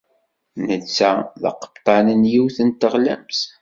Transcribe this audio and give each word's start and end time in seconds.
Netta 0.67 1.11
d 1.41 1.43
aqebṭan 1.49 2.07
n 2.21 2.21
yiwet 2.31 2.57
n 2.67 2.69
teɣlamt. 2.71 3.39